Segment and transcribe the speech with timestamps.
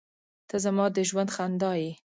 [0.49, 1.91] •ته زما د ژوند خندا یې.